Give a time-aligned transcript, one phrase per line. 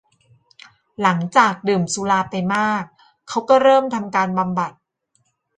[1.01, 2.83] หลังจากดื่มสุราไปมาก
[3.29, 4.71] เขาก็เริ่มทำการบำบัด